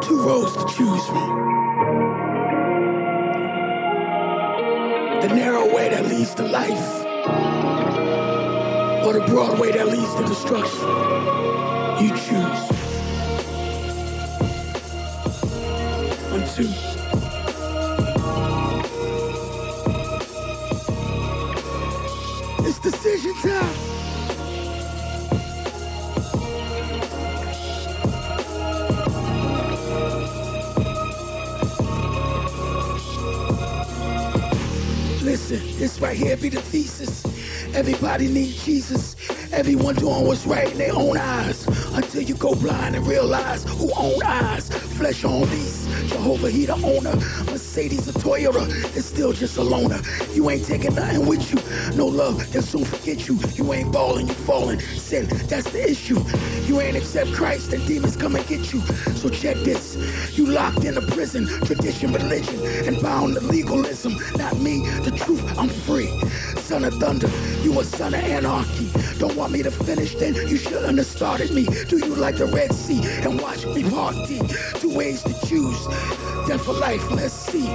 [0.00, 1.28] two roads to choose from.
[5.20, 7.04] The narrow way that leads to life,
[9.04, 10.80] or the broad way that leads to destruction.
[12.00, 12.62] You choose.
[16.30, 16.70] One, two.
[22.68, 23.77] It's decision time.
[35.48, 37.24] Listen, this right here be the thesis.
[37.74, 39.16] Everybody needs Jesus.
[39.50, 41.66] Everyone doing what's right in their own eyes.
[41.94, 44.68] Until you go blind and realize who own eyes.
[44.68, 45.88] Flesh on beast.
[46.08, 47.16] Jehovah, he the owner.
[47.50, 50.00] Mercedes or Toyota is still just a loner.
[50.34, 51.96] You ain't taking nothing with you.
[51.96, 53.38] No love, they'll soon forget you.
[53.54, 54.80] You ain't balling, you falling.
[54.80, 56.22] Sin, that's the issue.
[56.66, 58.80] You ain't accept Christ, and demons come and get you.
[59.16, 59.96] So check this.
[60.38, 64.14] You locked in a prison, tradition, religion, and bound to legalism.
[64.36, 66.16] Not me, the truth, I'm free.
[66.60, 67.28] Son of thunder,
[67.62, 68.88] you a son of anarchy.
[69.18, 71.64] Don't want me to finish, then you shouldn't have started me.
[71.88, 74.40] Do you like the Red Sea and watch me party?
[74.74, 75.84] Two ways to choose.
[76.46, 77.66] Death or life, let's see.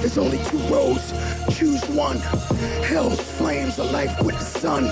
[0.00, 1.12] There's only two roads,
[1.54, 2.16] choose one.
[2.82, 4.84] Hell's flames or life with the sun.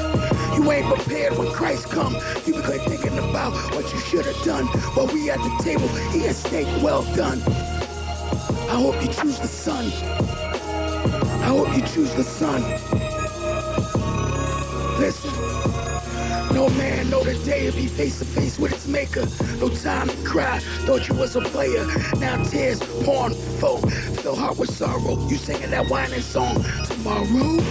[0.55, 2.15] You ain't prepared when Christ come.
[2.45, 3.38] You be good thinking about
[3.75, 4.67] what you should have done.
[4.95, 7.41] While we at the table, he has steak well done.
[8.69, 9.87] I hope you choose the sun.
[11.43, 12.63] I hope you choose the sun.
[14.99, 15.49] Listen.
[16.55, 19.27] No man know the day to be face to face with its maker.
[19.61, 21.87] No time to cry, thought you was a player.
[22.19, 23.79] Now tears pouring full.
[24.23, 25.17] Fill heart with sorrow.
[25.29, 27.63] You singing that whining song tomorrow.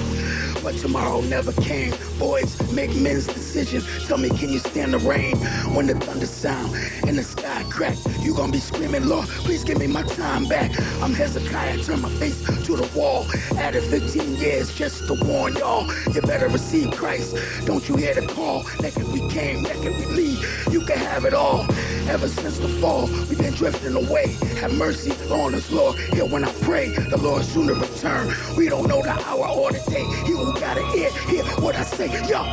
[0.68, 1.94] But tomorrow never came.
[2.20, 3.82] Boys, make men's decision.
[4.06, 5.38] Tell me, can you stand the rain
[5.74, 6.76] when the thunder sound
[7.08, 7.96] and the sky crack?
[8.20, 10.78] You gonna be screaming, Lord, please give me my time back.
[11.02, 13.26] I'm Hezekiah, turn my face to the wall.
[13.58, 15.90] Added 15 years just to warn y'all.
[16.14, 17.38] You better receive Christ.
[17.66, 18.66] Don't you hear the call?
[18.82, 20.68] Naked we came, naked we leave.
[20.70, 21.66] You can have it all.
[22.10, 24.34] Ever since the fall, we've been drifting away.
[24.60, 25.98] Have mercy on us, Lord.
[26.14, 28.34] Hear when I pray, the Lord sooner return.
[28.58, 30.04] We don't know the hour or the day.
[30.26, 32.08] He who got an ear, hear what I say.
[32.28, 32.44] Yo,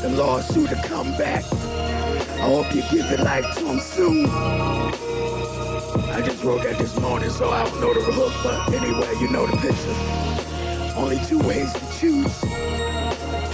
[0.00, 1.44] the Lord soon to come back.
[1.52, 4.26] I hope you give your life to him soon.
[4.26, 9.28] I just wrote that this morning, so I don't know the hook, but anyway, you
[9.30, 10.96] know the picture.
[10.96, 12.40] Only two ways to choose.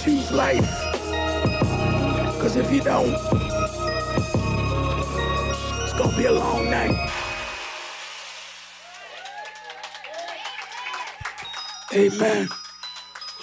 [0.02, 0.68] Choose life.
[2.40, 3.14] Cause if you don't,
[5.82, 7.10] it's gonna be a long night.
[11.94, 12.48] Amen.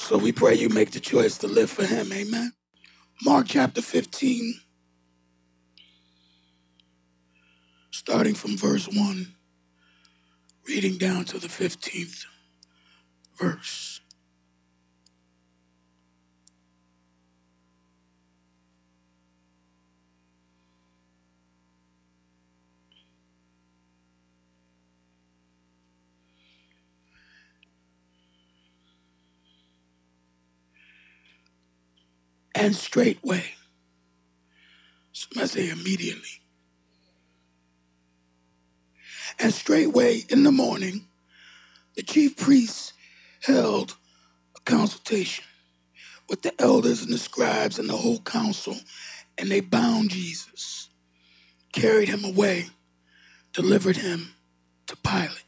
[0.09, 2.11] So we pray you make the choice to live for him.
[2.11, 2.53] Amen.
[3.23, 4.55] Mark chapter 15,
[7.91, 9.27] starting from verse 1,
[10.67, 12.25] reading down to the 15th
[13.37, 14.01] verse.
[32.59, 33.45] And straightway,
[35.13, 36.41] somebody say immediately.
[39.39, 41.07] And straightway in the morning,
[41.95, 42.91] the chief priests
[43.43, 43.95] held
[44.57, 45.45] a consultation
[46.27, 48.75] with the elders and the scribes and the whole council,
[49.37, 50.89] and they bound Jesus,
[51.71, 52.65] carried him away,
[53.53, 54.33] delivered him
[54.87, 55.45] to Pilate.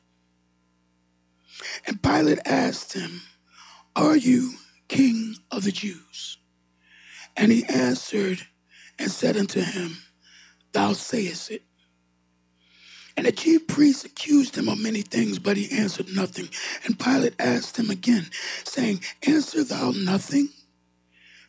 [1.85, 3.21] And Pilate asked him,
[3.97, 4.53] Are you
[4.87, 6.37] king of the Jews?
[7.35, 8.39] And he answered
[8.99, 9.97] and said unto him,
[10.73, 11.63] Thou sayest it.
[13.17, 16.49] And the chief priests accused him of many things, but he answered nothing.
[16.85, 18.27] And Pilate asked him again,
[18.63, 20.49] saying, Answer thou nothing?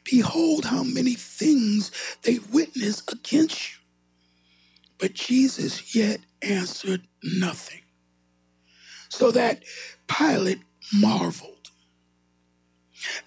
[0.04, 1.92] Behold, how many things
[2.22, 3.78] they witness against you.
[4.98, 7.80] But Jesus yet answered nothing.
[9.08, 9.62] So that
[10.08, 10.62] Pilate
[10.92, 11.70] marveled.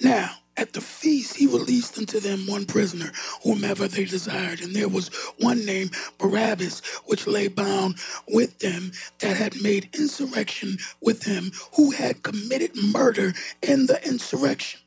[0.01, 3.11] Now, at the feast, he released unto them one prisoner,
[3.43, 4.61] whomever they desired.
[4.61, 5.09] And there was
[5.39, 7.95] one named Barabbas, which lay bound
[8.27, 14.79] with them that had made insurrection with him, who had committed murder in the insurrection.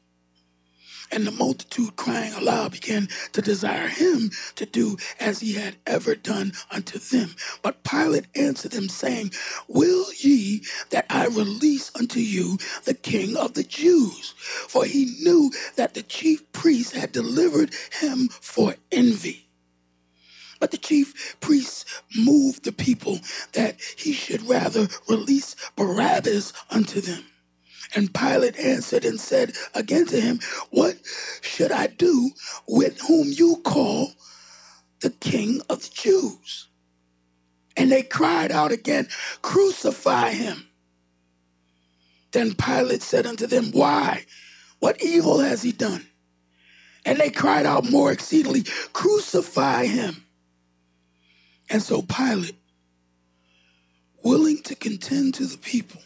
[1.10, 6.14] And the multitude crying aloud began to desire him to do as he had ever
[6.14, 7.34] done unto them.
[7.62, 9.32] But Pilate answered them, saying,
[9.68, 14.34] Will ye that I release unto you the king of the Jews?
[14.68, 19.48] For he knew that the chief priests had delivered him for envy.
[20.60, 21.84] But the chief priests
[22.16, 23.20] moved the people
[23.52, 27.24] that he should rather release Barabbas unto them.
[27.94, 30.40] And Pilate answered and said again to him,
[30.70, 30.96] What
[31.40, 32.30] should I do
[32.66, 34.12] with whom you call
[35.00, 36.68] the king of the Jews?
[37.76, 39.08] And they cried out again,
[39.40, 40.68] Crucify him.
[42.32, 44.24] Then Pilate said unto them, Why?
[44.80, 46.06] What evil has he done?
[47.04, 50.24] And they cried out more exceedingly, Crucify him.
[51.70, 52.58] And so Pilate,
[54.22, 56.02] willing to contend to the people,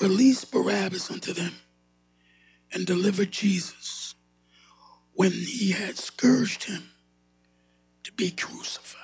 [0.00, 1.54] released Barabbas unto them
[2.72, 4.14] and delivered Jesus
[5.12, 6.90] when he had scourged him
[8.04, 9.02] to be crucified.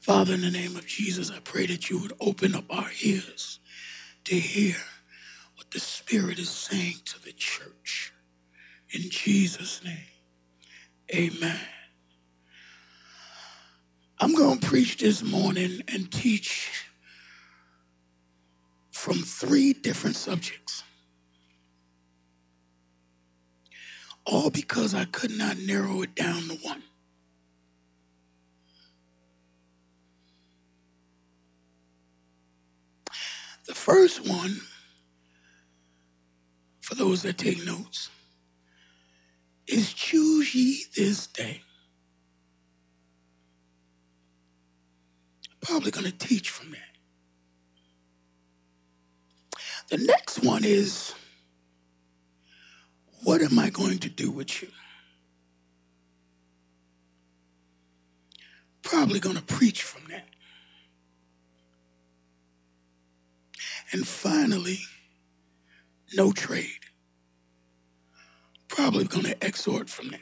[0.00, 3.60] Father, in the name of Jesus, I pray that you would open up our ears
[4.24, 4.76] to hear
[5.56, 8.12] what the Spirit is saying to the church.
[8.92, 10.08] In Jesus' name,
[11.14, 11.60] amen.
[14.18, 16.89] I'm going to preach this morning and teach
[19.00, 20.84] from three different subjects.
[24.26, 26.82] All because I could not narrow it down to one.
[33.66, 34.60] The first one,
[36.82, 38.10] for those that take notes,
[39.66, 41.62] is choose ye this day.
[45.62, 46.89] Probably going to teach from that.
[49.90, 51.14] The next one is
[53.24, 54.68] what am I going to do with you?
[58.82, 60.26] Probably going to preach from that.
[63.92, 64.78] And finally,
[66.14, 66.68] no trade.
[68.68, 70.20] Probably going to exhort from that.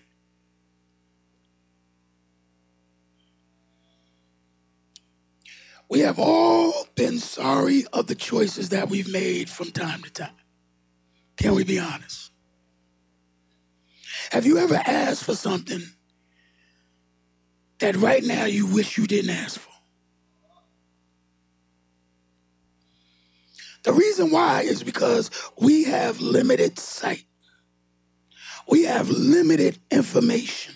[5.89, 10.31] We have all been sorry of the choices that we've made from time to time.
[11.37, 12.31] Can we be honest?
[14.31, 15.83] Have you ever asked for something
[17.79, 19.73] that right now you wish you didn't ask for?
[23.85, 27.25] The reason why is because we have limited sight.
[28.69, 30.75] We have limited information.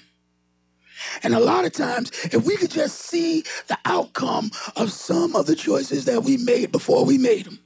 [1.23, 5.47] And a lot of times, if we could just see the outcome of some of
[5.47, 7.59] the choices that we made before we made them,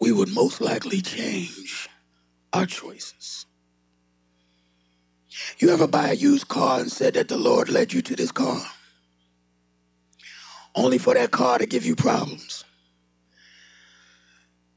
[0.00, 1.88] we would most likely change
[2.52, 3.46] our choices.
[5.58, 8.32] You ever buy a used car and said that the Lord led you to this
[8.32, 8.60] car?
[10.74, 12.61] Only for that car to give you problems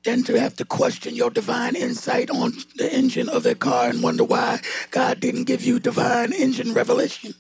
[0.05, 4.03] than to have to question your divine insight on the engine of their car and
[4.03, 4.59] wonder why
[4.91, 7.33] God didn't give you divine engine revelation.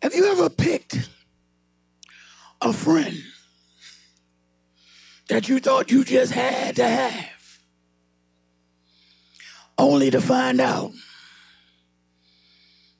[0.00, 1.10] Have you ever picked
[2.62, 3.18] a friend
[5.28, 7.58] that you thought you just had to have,
[9.76, 10.92] only to find out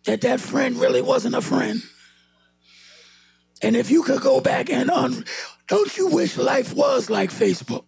[0.07, 1.83] that that friend really wasn't a friend?
[3.63, 5.25] And if you could go back and un-
[5.67, 7.85] don't you wish life was like Facebook?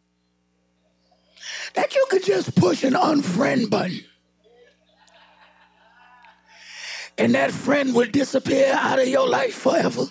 [1.75, 4.01] That you could just push an unfriend button.
[7.17, 10.07] And that friend would disappear out of your life forever.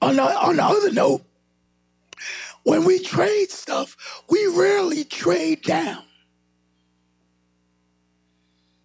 [0.00, 1.22] On the, on the other note,
[2.62, 3.96] when we trade stuff,
[4.28, 6.02] we rarely trade down.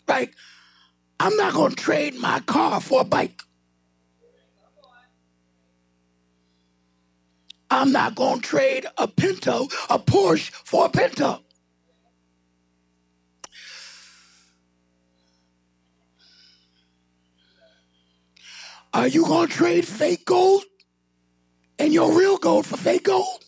[0.09, 0.35] Like,
[1.19, 3.43] I'm not going to trade my car for a bike.
[7.69, 11.41] I'm not going to trade a Pinto, a Porsche for a Pinto.
[18.91, 20.63] Are you going to trade fake gold
[21.77, 23.45] and your real gold for fake gold?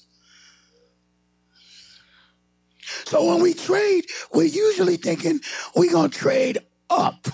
[3.06, 5.42] So when we trade, we're usually thinking
[5.76, 7.28] we're going to trade up.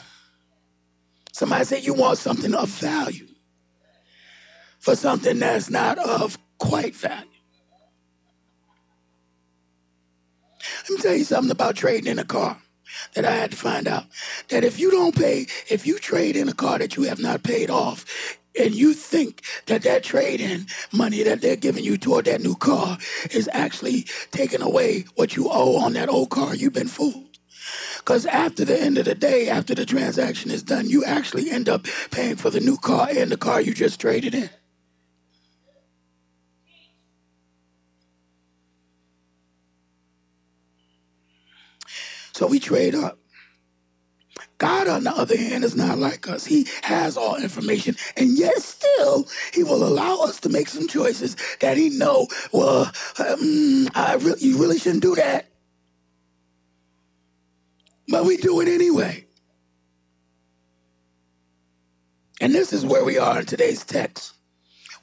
[1.31, 3.27] Somebody said you want something of value
[4.79, 7.25] for something that's not of quite value.
[10.89, 12.57] Let me tell you something about trading in a car
[13.13, 14.05] that I had to find out.
[14.49, 17.43] That if you don't pay, if you trade in a car that you have not
[17.43, 18.05] paid off,
[18.59, 22.97] and you think that that trade-in money that they're giving you toward that new car
[23.31, 27.37] is actually taking away what you owe on that old car, you've been fooled.
[27.97, 31.67] Because after the end of the day, after the transaction is done, you actually end
[31.67, 34.49] up paying for the new car and the car you just traded in.
[42.33, 43.17] So we trade up.
[44.57, 46.45] God, on the other hand, is not like us.
[46.45, 51.35] He has all information, and yet still, He will allow us to make some choices
[51.59, 52.27] that He know.
[52.51, 55.49] Well, um, I re- you really shouldn't do that,
[58.07, 59.25] but we do it anyway.
[62.41, 64.33] And this is where we are in today's text.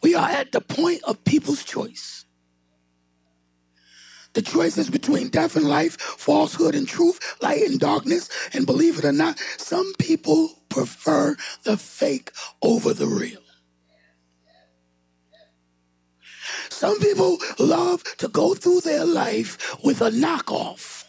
[0.02, 2.24] We are at the point of people's choice.
[4.34, 8.28] The choice is between death and life, falsehood and truth, light and darkness.
[8.52, 13.40] And believe it or not, some people prefer the fake over the real.
[16.68, 21.04] Some people love to go through their life with a knockoff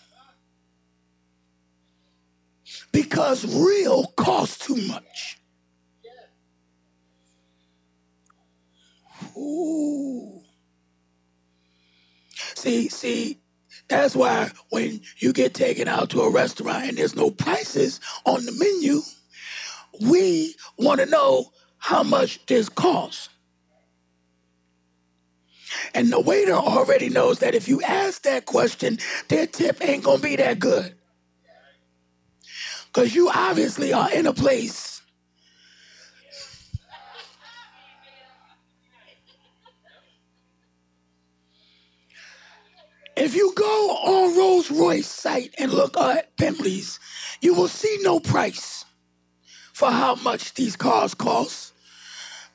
[2.92, 5.40] because real costs too much.
[9.36, 10.45] Ooh.
[12.56, 13.40] See, see,
[13.88, 18.46] that's why when you get taken out to a restaurant and there's no prices on
[18.46, 19.02] the menu,
[20.10, 23.30] we want to know how much this costs.
[25.94, 28.98] And the waiter already knows that if you ask that question,
[29.28, 30.96] their tip ain't going to be that good.
[32.88, 34.95] Because you obviously are in a place
[43.18, 47.00] If you go on Rolls Royce site and look at Bentleys,
[47.42, 48.84] you will see no price
[49.74, 51.74] for how much these cars cost.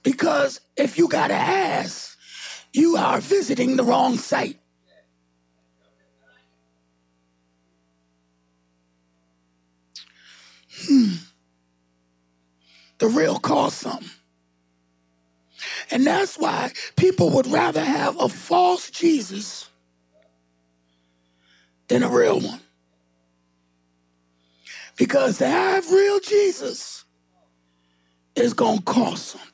[0.02, 2.18] Because if you got to ask,
[2.74, 4.58] you are visiting the wrong site.
[10.86, 11.14] Hmm.
[12.98, 14.10] The real cost something.
[15.90, 19.69] And that's why people would rather have a false Jesus
[21.90, 22.60] than a real one.
[24.96, 27.04] Because to have real Jesus
[28.36, 29.48] is going to cost something.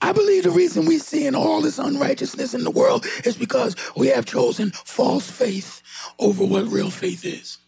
[0.00, 3.76] I believe the reason we see in all this unrighteousness in the world is because
[3.96, 5.82] we have chosen false faith
[6.18, 7.58] over what real faith is.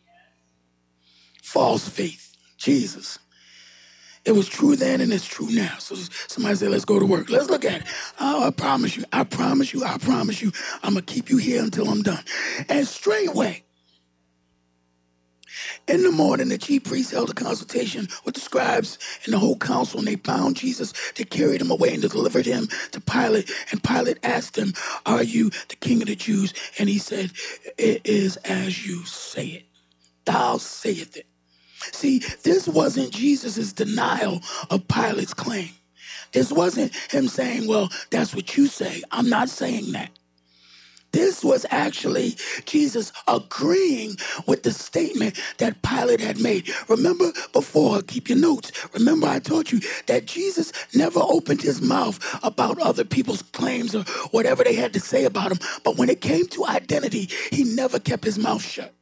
[1.42, 3.18] False faith, Jesus.
[4.24, 5.76] It was true then and it's true now.
[5.78, 5.96] So
[6.28, 7.28] somebody said, let's go to work.
[7.28, 7.86] Let's look at it.
[8.20, 10.52] Oh, I promise you, I promise you, I promise you,
[10.82, 12.22] I'm going to keep you here until I'm done.
[12.68, 13.64] And straightway,
[15.88, 19.56] in the morning, the chief priest held a consultation with the scribes and the whole
[19.56, 20.92] council, and they bound Jesus.
[21.16, 23.50] They carried him away and delivered him to Pilate.
[23.70, 24.74] And Pilate asked him,
[25.04, 26.54] Are you the king of the Jews?
[26.78, 27.32] And he said,
[27.78, 29.64] It is as you say it.
[30.24, 31.26] Thou sayest it.
[31.92, 35.70] See, this wasn't Jesus' denial of Pilate's claim.
[36.32, 39.02] This wasn't him saying, Well, that's what you say.
[39.10, 40.10] I'm not saying that.
[41.12, 46.70] This was actually Jesus agreeing with the statement that Pilate had made.
[46.88, 48.72] Remember before, keep your notes.
[48.94, 54.04] Remember, I told you that Jesus never opened his mouth about other people's claims or
[54.30, 55.58] whatever they had to say about him.
[55.84, 58.94] But when it came to identity, he never kept his mouth shut.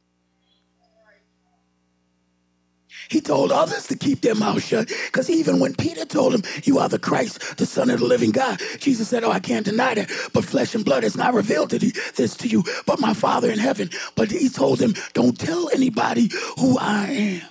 [3.11, 6.79] He told others to keep their mouth shut because even when Peter told him, You
[6.79, 9.95] are the Christ, the Son of the living God, Jesus said, Oh, I can't deny
[9.95, 10.09] that.
[10.33, 13.89] But flesh and blood has not revealed this to you, but my Father in heaven.
[14.15, 17.49] But he told him, Don't tell anybody who I am.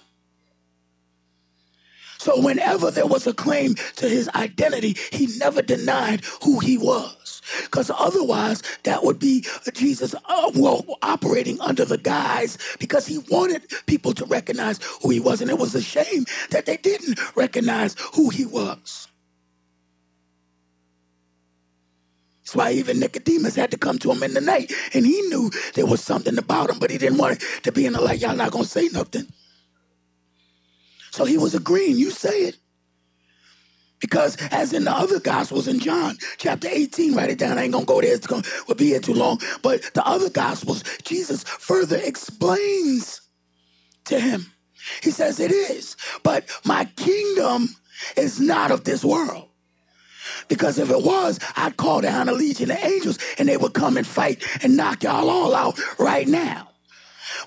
[2.17, 7.20] So whenever there was a claim to his identity, he never denied who he was.
[7.64, 13.62] Because otherwise, that would be Jesus uh, well, operating under the guise because he wanted
[13.87, 15.40] people to recognize who he was.
[15.40, 19.09] And it was a shame that they didn't recognize who he was.
[22.50, 24.73] That's why even Nicodemus had to come to him in the night.
[24.92, 27.92] And he knew there was something about him, but he didn't want to be in
[27.92, 28.21] the light.
[28.21, 29.26] Y'all not going to say nothing.
[31.12, 32.60] So he was agreeing, you say it.
[34.00, 37.59] Because as in the other gospels in John chapter 18, write it down.
[37.59, 39.40] I ain't gonna go there, it's gonna we'll be here too long.
[39.62, 43.21] But the other gospels, Jesus further explains
[44.07, 44.47] to him.
[45.02, 47.69] He says it is, but my kingdom
[48.16, 49.49] is not of this world.
[50.49, 53.97] Because if it was, I'd call down a legion of angels and they would come
[53.97, 56.70] and fight and knock y'all all out right now.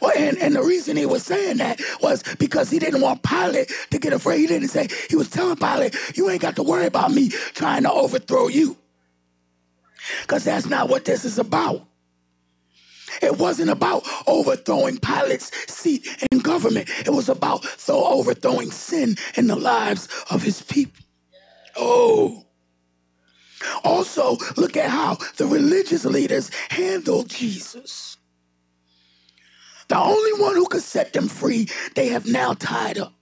[0.01, 3.71] Well, and, and the reason he was saying that was because he didn't want Pilate
[3.91, 4.39] to get afraid.
[4.39, 7.83] He didn't say, he was telling Pilate, you ain't got to worry about me trying
[7.83, 8.77] to overthrow you.
[10.21, 11.85] Because that's not what this is about.
[13.21, 16.89] It wasn't about overthrowing Pilate's seat in government.
[17.05, 21.03] It was about so overthrowing sin in the lives of his people.
[21.75, 22.45] Oh.
[23.83, 28.17] Also, look at how the religious leaders handled Jesus.
[29.93, 33.13] The only one who could set them free, they have now tied up.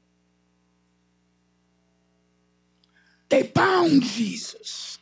[3.30, 5.00] They bound Jesus.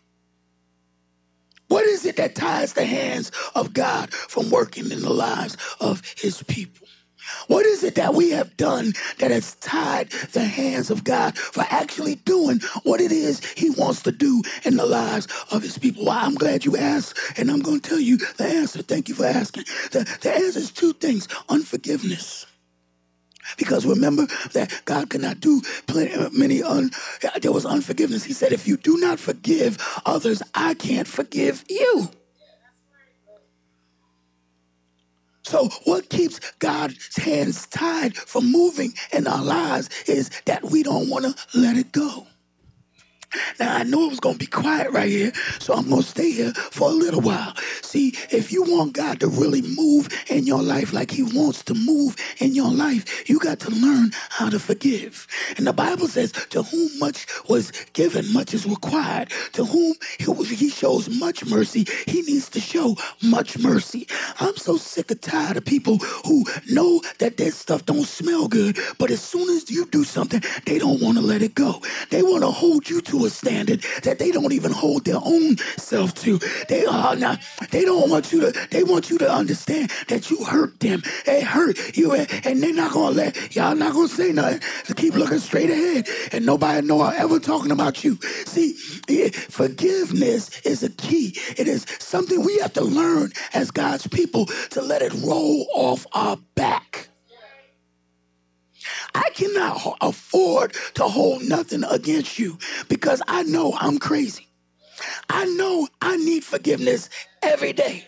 [1.70, 6.04] What is it that ties the hands of God from working in the lives of
[6.18, 6.89] his people?
[7.48, 11.66] What is it that we have done that has tied the hands of God for
[11.70, 16.06] actually doing what it is He wants to do in the lives of His people?
[16.06, 18.82] Well, I'm glad you asked, and I'm going to tell you the answer.
[18.82, 19.66] Thank you for asking.
[19.92, 22.46] The, the answer is two things unforgiveness.
[23.58, 26.92] Because remember that God cannot do plenty, uh, many un,
[27.42, 28.24] there was unforgiveness.
[28.24, 32.10] He said, if you do not forgive others, I can't forgive you.
[35.50, 41.10] So, what keeps God's hands tied from moving in our lives is that we don't
[41.10, 42.28] want to let it go.
[43.60, 46.54] Now, I know it was to be quiet right here, so I'm to stay here
[46.54, 47.56] for a little while.
[47.82, 51.74] See, if you want God to really move in your life like He wants to
[51.74, 55.28] move in your life, you got to learn how to forgive.
[55.58, 59.32] And the Bible says, To whom much was given, much is required.
[59.54, 59.96] To whom
[60.46, 64.08] He shows much mercy, He needs to show much mercy.
[64.40, 68.78] I'm so sick and tired of people who know that their stuff don't smell good,
[68.98, 71.82] but as soon as you do something, they don't want to let it go.
[72.10, 75.58] They want to hold you to a standard that they don't even hold their own
[75.78, 76.40] self to.
[76.68, 80.44] They are not, they don't want you to, they want you to understand that you
[80.44, 81.02] hurt them.
[81.26, 84.62] They hurt you and they're not gonna let, y'all not gonna say nothing.
[84.86, 88.18] To keep looking straight ahead and nobody know I'm ever talking about you.
[88.46, 88.74] See,
[89.50, 91.38] forgiveness is a key.
[91.58, 96.06] It is something we have to learn as God's people to let it roll off
[96.14, 97.10] our back.
[99.20, 104.48] I cannot afford to hold nothing against you because I know I'm crazy.
[105.30, 107.10] I know I need forgiveness
[107.42, 108.06] every day.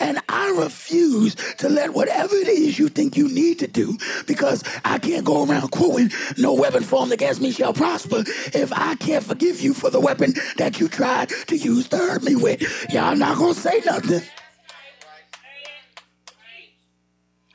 [0.00, 3.96] And I refuse to let whatever it is you think you need to do,
[4.26, 8.96] because I can't go around quoting, no weapon formed against me shall prosper, if I
[8.96, 12.60] can't forgive you for the weapon that you tried to use to hurt me with.
[12.92, 14.22] Y'all not gonna say nothing.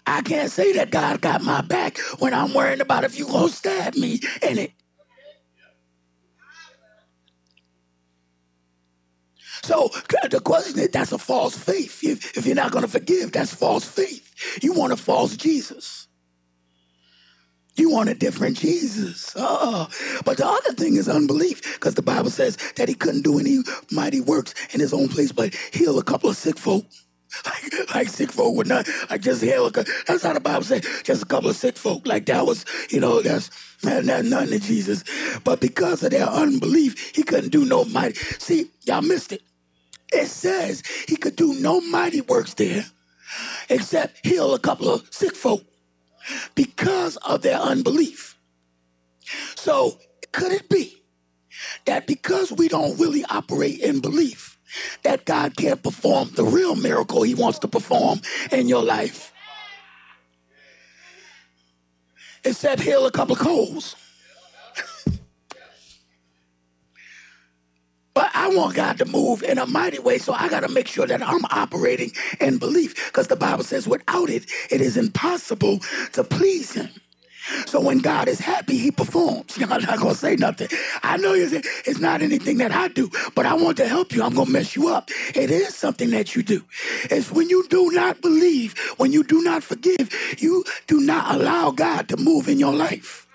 [0.08, 3.50] I can't say that God got my back when I'm worrying about if you gonna
[3.50, 4.72] stab me in it.
[9.64, 9.90] So
[10.30, 12.04] the question is, that's a false faith.
[12.04, 14.32] If, if you're not going to forgive, that's false faith.
[14.62, 16.08] You want a false Jesus.
[17.76, 19.34] You want a different Jesus.
[19.36, 19.90] Oh,
[20.24, 23.60] but the other thing is unbelief, because the Bible says that he couldn't do any
[23.92, 26.86] mighty works in his own place, but heal a couple of sick folk.
[27.46, 29.70] Like, like sick folk would not, like just hell.
[29.70, 32.06] That's how the Bible says, just a couple of sick folk.
[32.08, 33.50] Like that was, you know, that's,
[33.82, 35.04] that's nothing to Jesus.
[35.44, 38.16] But because of their unbelief, he couldn't do no mighty.
[38.16, 39.42] See, y'all missed it.
[40.14, 42.86] It says he could do no mighty works there
[43.70, 45.64] except heal a couple of sick folk
[46.56, 48.38] because of their unbelief.
[49.56, 50.00] So,
[50.32, 51.04] could it be
[51.86, 54.55] that because we don't really operate in belief,
[55.04, 59.32] that God can't perform the real miracle he wants to perform in your life.
[62.44, 63.96] It said heal a couple of coals.
[68.14, 70.88] But I want God to move in a mighty way, so I got to make
[70.88, 75.80] sure that I'm operating in belief because the Bible says without it, it is impossible
[76.14, 76.90] to please Him.
[77.68, 79.58] So when God is happy, he performs.
[79.62, 80.70] I'm not gonna say nothing.
[81.04, 84.24] I know it's not anything that I do, but I want to help you.
[84.24, 85.10] I'm gonna mess you up.
[85.36, 86.64] It is something that you do.
[87.12, 91.72] It's when you do not believe, when you do not forgive, you do not allow
[91.72, 93.28] God to move in your life.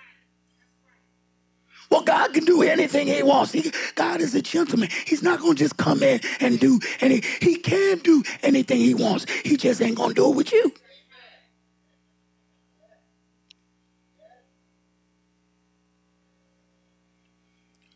[1.91, 3.53] Well, God can do anything He wants.
[3.53, 4.89] He, God is a gentleman.
[5.07, 7.23] He's not going to just come in and do any.
[7.41, 9.27] He can do anything He wants.
[9.45, 10.73] He just ain't going to do it with you.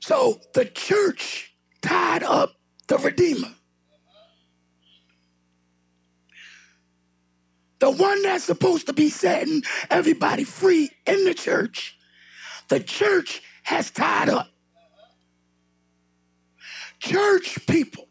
[0.06, 2.56] So the church tied up
[2.88, 3.48] the Redeemer.
[7.78, 11.96] The one that's supposed to be setting everybody free in the church,
[12.68, 14.50] the church has tied up.
[16.98, 18.06] Church people.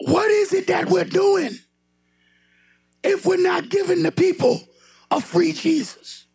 [0.00, 1.52] What is it that we're doing
[3.04, 4.62] if we're not giving the people
[5.12, 6.26] a free Jesus?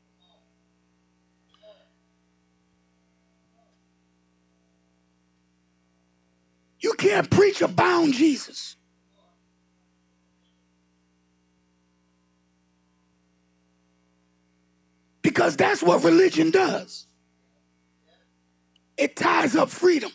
[6.85, 8.75] You can't preach a bound Jesus.
[15.23, 17.07] Because that's what religion does.
[18.97, 20.11] It ties up freedom.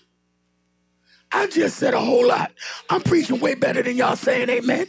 [1.33, 2.53] I just said a whole lot.
[2.89, 4.89] I'm preaching way better than y'all saying amen.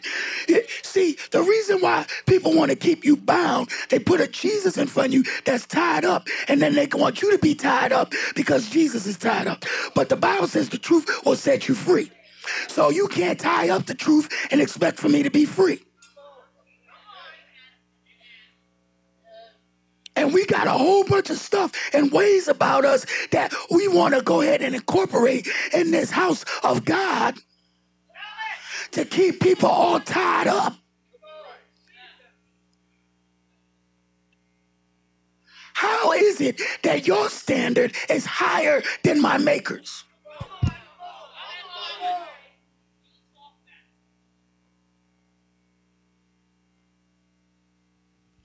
[0.84, 4.88] See, the reason why people want to keep you bound, they put a Jesus in
[4.88, 8.14] front of you that's tied up, and then they want you to be tied up
[8.36, 9.66] because Jesus is tied up.
[9.96, 12.12] But the Bible says the truth will set you free.
[12.68, 15.84] So you can't tie up the truth and expect for me to be free.
[20.16, 24.14] And we got a whole bunch of stuff and ways about us that we want
[24.14, 27.36] to go ahead and incorporate in this house of God
[28.92, 30.76] to keep people all tied up.
[35.74, 40.04] How is it that your standard is higher than my maker's?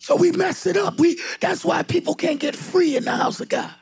[0.06, 1.00] So we mess it up.
[1.00, 3.74] We that's why people can't get free in the house of God.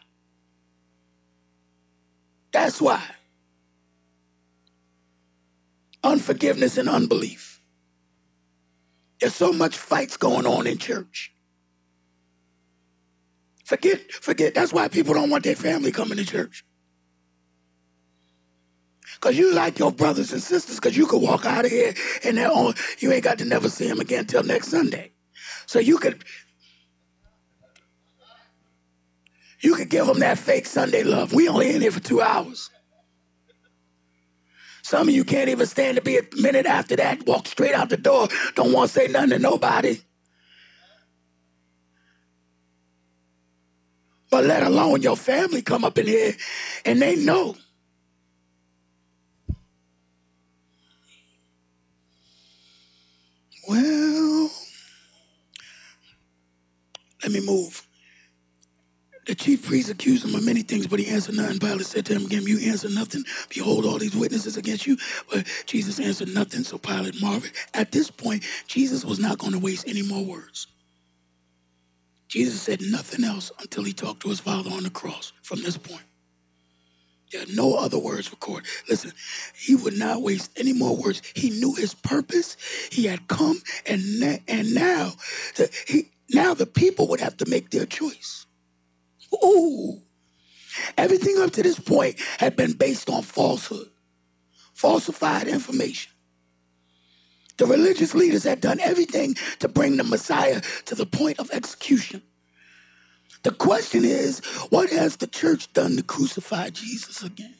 [2.50, 3.02] That's why.
[6.02, 7.60] Unforgiveness and unbelief.
[9.20, 11.30] There's so much fights going on in church.
[13.66, 14.54] Forget, forget.
[14.54, 16.64] That's why people don't want their family coming to church.
[19.16, 21.92] Because you like your brothers and sisters, because you could walk out of here
[22.24, 22.38] and
[23.00, 25.13] you ain't got to never see them again till next Sunday.
[25.66, 26.24] So you could
[29.61, 31.33] you could give them that fake Sunday love.
[31.33, 32.70] We only in here for two hours.
[34.83, 37.27] Some of you can't even stand to be a minute after that.
[37.27, 38.29] Walk straight out the door.
[38.55, 40.00] Don't want to say nothing to nobody.
[44.31, 46.35] But let alone your family come up in here
[46.85, 47.57] and they know.
[53.68, 54.23] Well,
[57.24, 57.87] let me move.
[59.26, 61.58] The chief priest accused him of many things, but he answered nothing.
[61.58, 63.24] Pilate said to him again, You answer nothing.
[63.48, 64.98] Behold, all these witnesses against you.
[65.32, 67.50] But Jesus answered nothing, so Pilate marveled.
[67.72, 70.66] At this point, Jesus was not going to waste any more words.
[72.28, 75.78] Jesus said nothing else until he talked to his Father on the cross from this
[75.78, 76.02] point.
[77.32, 78.68] There are no other words recorded.
[78.88, 79.12] Listen,
[79.56, 81.22] he would not waste any more words.
[81.34, 82.56] He knew his purpose.
[82.92, 85.12] He had come, and, na- and now
[85.56, 88.46] the, he, now the people would have to make their choice.
[89.44, 90.00] Ooh.
[90.96, 93.88] Everything up to this point had been based on falsehood,
[94.72, 96.12] falsified information.
[97.56, 102.22] The religious leaders had done everything to bring the Messiah to the point of execution.
[103.44, 107.54] The question is, what has the church done to crucify Jesus again?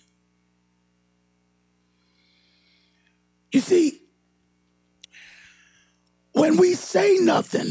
[3.53, 4.01] You see,
[6.33, 7.71] when we say nothing,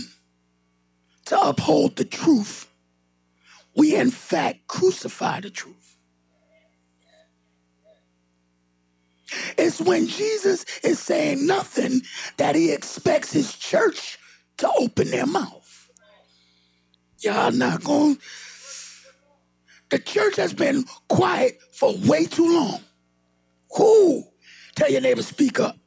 [1.26, 2.68] to uphold the truth,
[3.76, 5.98] we in fact crucify the truth.
[9.58, 12.02] It's when Jesus is saying nothing
[12.38, 14.20] that he expects his church
[14.58, 15.90] to open their mouth.
[17.20, 18.18] Y'all not going.
[19.90, 22.82] The church has been quiet for way too long.
[23.78, 24.24] Who?
[24.76, 25.78] Tell your neighbor, speak up.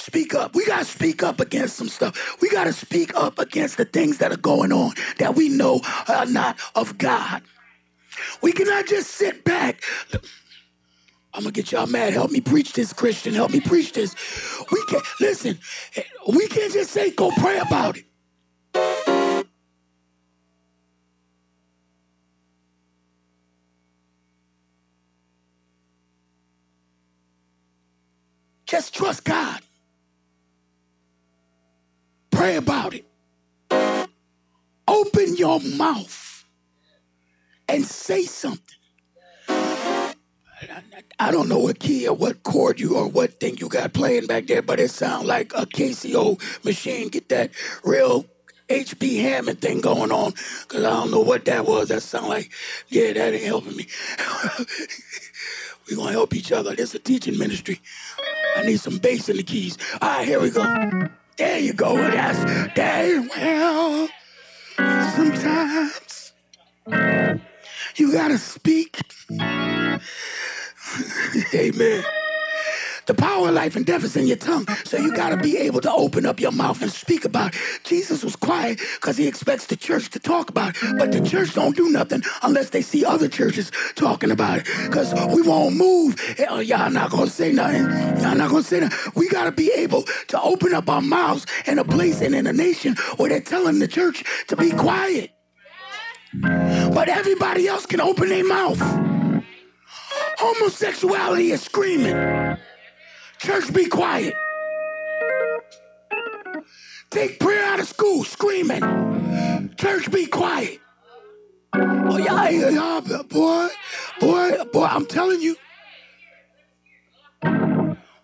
[0.00, 0.54] Speak up.
[0.54, 2.36] We got to speak up against some stuff.
[2.40, 5.82] We got to speak up against the things that are going on that we know
[6.08, 7.42] are not of God.
[8.42, 9.82] We cannot just sit back.
[11.34, 12.12] I'm gonna get y'all mad.
[12.12, 13.34] Help me preach this, Christian.
[13.34, 14.14] Help me preach this.
[14.72, 15.58] We can't listen.
[16.34, 18.04] We can't just say go pray about it.
[28.66, 29.60] Just trust God.
[32.40, 33.04] Pray about it.
[34.88, 36.46] Open your mouth
[37.68, 38.78] and say something.
[41.18, 44.26] I don't know what key or what chord you or what thing you got playing
[44.26, 47.08] back there, but it sounds like a Casio machine.
[47.08, 47.50] Get that
[47.84, 48.24] real
[48.70, 50.32] HP Hammond thing going on,
[50.66, 51.88] because I don't know what that was.
[51.88, 52.50] That sound like,
[52.88, 53.86] yeah, that ain't helping me.
[55.90, 56.74] we gonna help each other.
[56.74, 57.82] This is a teaching ministry.
[58.56, 59.76] I need some bass in the keys.
[60.00, 60.64] All right, here we go.
[61.40, 61.96] There you go.
[61.96, 63.22] That's there.
[63.22, 64.10] Well,
[65.16, 66.34] sometimes
[67.96, 69.00] you gotta speak.
[71.54, 72.04] Amen.
[73.10, 74.68] The power of life and death is in your tongue.
[74.84, 77.60] So you got to be able to open up your mouth and speak about it.
[77.82, 80.96] Jesus was quiet because he expects the church to talk about it.
[80.96, 84.66] But the church don't do nothing unless they see other churches talking about it.
[84.86, 86.20] Because we won't move.
[86.38, 87.82] Hell, y'all not going to say nothing.
[88.22, 89.12] Y'all not going to say nothing.
[89.16, 92.46] We got to be able to open up our mouths in a place and in
[92.46, 95.32] a nation where they're telling the church to be quiet.
[96.32, 98.78] But everybody else can open their mouth.
[100.38, 102.56] Homosexuality is screaming.
[103.40, 104.34] Church, be quiet.
[107.10, 108.82] Take prayer out of school, screaming.
[109.78, 110.78] Church, be quiet.
[111.72, 113.68] Oh, y'all, y'all, boy,
[114.20, 115.56] boy, boy, I'm telling you.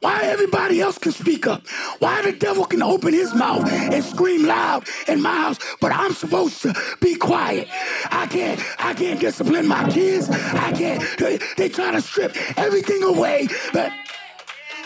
[0.01, 1.67] Why everybody else can speak up?
[1.99, 6.13] Why the devil can open his mouth and scream loud in my house, but I'm
[6.13, 7.69] supposed to be quiet?
[8.11, 10.29] I can't, I can't discipline my kids.
[10.29, 11.03] I can't.
[11.19, 13.91] They, they try to strip everything away, but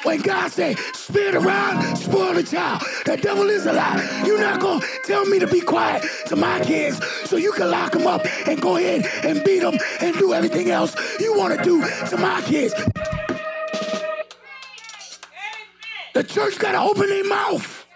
[0.05, 2.83] when God say, spirit around, spoil the child.
[3.05, 4.23] The devil is a lie.
[4.27, 7.71] You're not going to tell me to be quiet to my kids so you can
[7.71, 11.57] lock them up and go ahead and beat them and do everything else you want
[11.57, 12.75] to do to my kids.
[16.15, 17.87] The church got to open their mouth.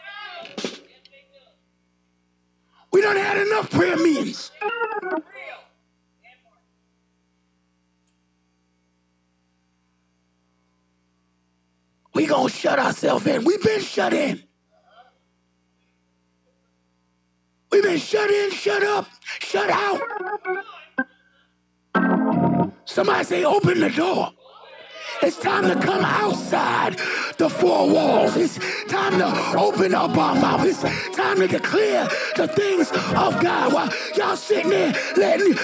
[2.92, 4.50] We don't had enough prayer meetings.
[12.14, 13.44] We gonna shut ourselves in.
[13.44, 14.42] We've been shut in.
[17.70, 19.08] We've been shut in, shut up,
[19.40, 20.00] shut out.
[22.84, 24.30] Somebody say, open the door.
[25.22, 26.98] It's time to come outside
[27.38, 28.36] the four walls.
[28.36, 30.64] It's time to open up our mouth.
[30.64, 30.82] It's
[31.16, 35.56] time to declare the things of God while y'all sitting there letting.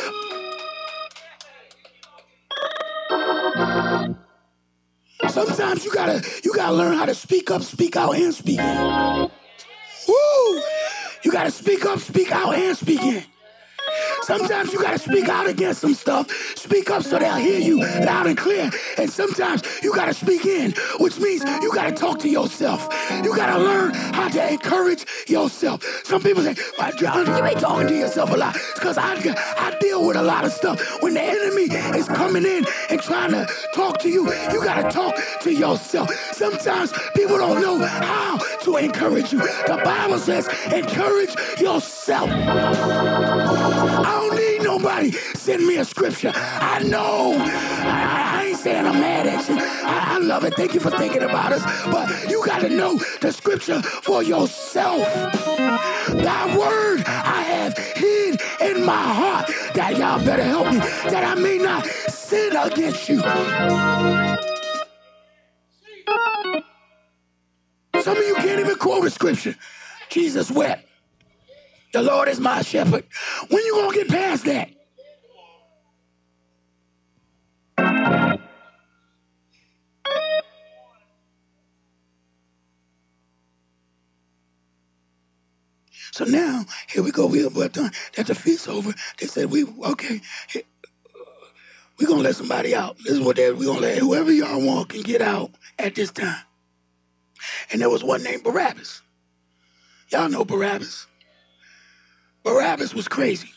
[5.31, 9.31] Sometimes you gotta you gotta learn how to speak up, speak out, and speak in.
[10.09, 10.63] Woo!
[11.23, 13.23] You gotta speak up, speak out, and speak in.
[14.23, 16.31] Sometimes you got to speak out against some stuff.
[16.57, 18.71] Speak up so they'll hear you loud and clear.
[18.99, 22.89] And sometimes you got to speak in, which means you got to talk to yourself.
[23.25, 25.83] You got to learn how to encourage yourself.
[26.05, 28.57] Some people say, well, you ain't talking to yourself a lot.
[28.75, 31.03] because I, I deal with a lot of stuff.
[31.03, 34.91] When the enemy is coming in and trying to talk to you, you got to
[34.91, 36.11] talk to yourself.
[36.33, 38.39] Sometimes people don't know how
[38.71, 39.39] to encourage you.
[39.39, 42.31] The Bible says, encourage yourself.
[42.31, 46.33] I don't need nobody send me a scripture.
[46.35, 47.35] I know.
[47.39, 49.57] I, I ain't saying I'm mad at you.
[49.59, 50.55] I, I love it.
[50.55, 51.63] Thank you for thinking about us.
[51.87, 55.03] But you got to know the scripture for yourself.
[56.09, 61.41] That word I have hid in my heart that y'all better help me that I
[61.41, 63.23] may not sin against you.
[68.11, 69.55] Some of you can't even quote a scripture.
[70.09, 70.85] Jesus wept.
[71.93, 73.05] The Lord is my shepherd.
[73.49, 74.69] When you gonna get past that?
[86.11, 87.27] So now, here we go.
[87.29, 87.93] We are done.
[88.17, 88.93] That the feast's over.
[89.21, 90.21] They said, we, okay,
[92.01, 92.97] we're to let somebody out.
[92.99, 96.11] This is what they, we're to let whoever y'all want can get out at this
[96.11, 96.43] time.
[97.73, 99.03] And there was one named Barabbas.
[100.11, 101.07] Y'all know Barabbas.
[102.43, 103.51] Barabbas was crazy.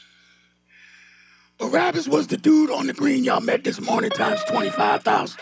[1.58, 5.39] Barabbas was the dude on the green y'all met this morning times 25,000.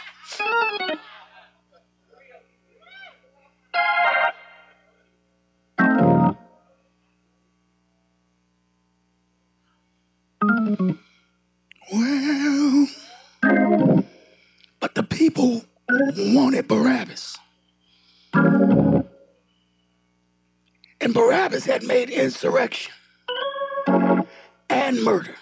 [11.92, 12.88] Well,
[14.80, 15.64] but the people
[16.18, 17.38] wanted Barabbas.
[21.02, 22.94] And Barabbas had made insurrection
[24.70, 25.36] and murder.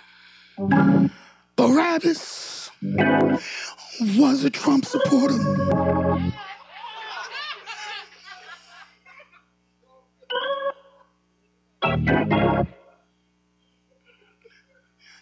[1.58, 5.38] Barabbas was a Trump supporter.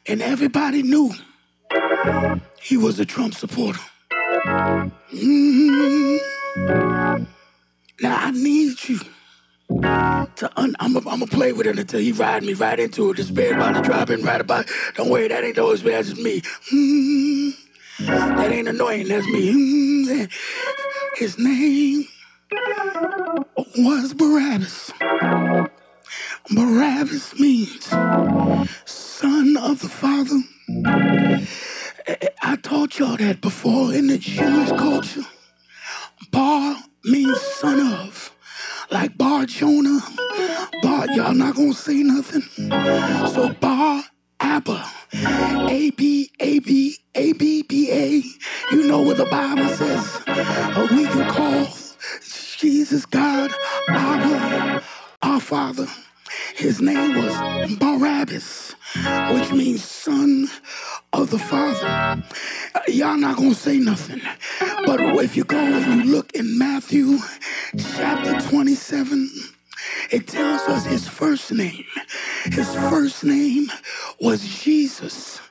[0.10, 1.14] And everybody knew
[2.62, 3.82] he was a Trump supporter.
[5.12, 6.18] Mm-hmm.
[8.02, 9.00] Now I need you
[9.70, 13.18] to un- I'm gonna play with it until he ride me right into it.
[13.18, 14.68] The spirit about to drop in right about.
[14.96, 16.42] Don't worry, that ain't Spirit, that's just me.
[16.72, 17.52] Mm-hmm.
[18.06, 19.54] That ain't annoying, that's me.
[19.54, 20.26] Mm-hmm.
[21.16, 22.06] His name
[23.78, 24.92] was Barabbas.
[26.56, 27.86] Barabbas means
[28.86, 30.42] son of the father.
[32.42, 35.26] I taught y'all that before in the Jewish culture.
[36.32, 38.32] Bar means son of
[38.92, 40.00] like Bar Jonah.
[40.84, 42.42] Bar, y'all not gonna say nothing.
[43.34, 44.04] So Bar
[44.40, 44.86] Abba,
[45.70, 48.24] A B A B A B B A.
[48.76, 50.22] You know what the Bible says.
[50.28, 51.68] Uh, we can call
[52.58, 53.52] Jesus God
[53.90, 54.84] Abba,
[55.22, 55.88] our Father.
[56.56, 58.76] His name was Barabbas,
[59.32, 60.48] which means son
[61.14, 62.24] of the Father.
[62.76, 64.22] Uh, y'all not gonna say nothing.
[64.86, 67.20] But if you go and you look in Matthew
[67.78, 69.30] chapter 27,
[70.12, 71.86] it tells us his first name.
[72.46, 73.72] His first name
[74.20, 75.42] was Jesus.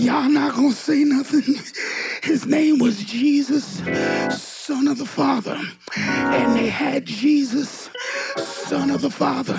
[0.00, 1.56] Y'all not gonna say nothing.
[2.22, 3.82] His name was Jesus,
[4.30, 5.60] Son of the Father.
[5.96, 7.90] And they had Jesus,
[8.36, 9.58] Son of the Father.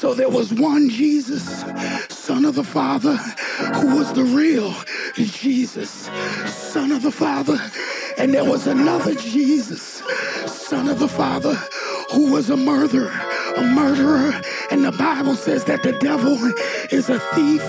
[0.00, 1.62] So there was one Jesus,
[2.08, 3.16] Son of the Father,
[3.74, 4.74] who was the real
[5.14, 6.08] Jesus,
[6.46, 7.58] Son of the Father.
[8.16, 10.02] And there was another Jesus,
[10.46, 11.52] Son of the Father,
[12.12, 13.12] who was a murderer,
[13.56, 14.40] a murderer.
[14.70, 16.38] And the Bible says that the devil
[16.90, 17.62] is a thief,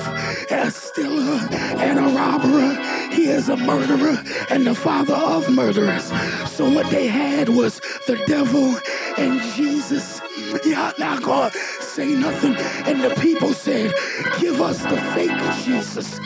[0.51, 1.37] a stealer,
[1.81, 3.11] and a robber.
[3.11, 6.05] He is a murderer and the father of murderers.
[6.49, 8.77] So what they had was the devil
[9.17, 10.21] and Jesus.
[10.65, 11.51] Y'all not gonna
[11.91, 12.55] say nothing.
[12.87, 13.91] And the people said,
[14.39, 16.19] give us the fake Jesus.